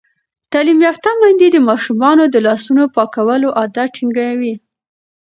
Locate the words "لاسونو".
2.45-2.83